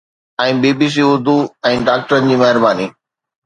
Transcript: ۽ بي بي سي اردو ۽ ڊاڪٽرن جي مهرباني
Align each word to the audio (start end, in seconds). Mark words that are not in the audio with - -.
۽ 0.43 0.53
بي 0.63 0.71
بي 0.79 0.87
سي 0.95 1.03
اردو 1.09 1.37
۽ 1.73 1.77
ڊاڪٽرن 1.91 2.29
جي 2.33 2.41
مهرباني 2.45 2.93